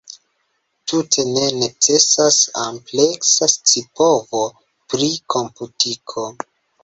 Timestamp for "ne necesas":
1.33-2.39